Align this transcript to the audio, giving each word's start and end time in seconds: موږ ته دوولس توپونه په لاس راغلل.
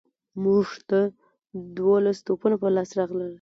موږ 0.43 0.65
ته 0.89 0.99
دوولس 1.75 2.17
توپونه 2.27 2.55
په 2.61 2.67
لاس 2.75 2.89
راغلل. 2.99 3.29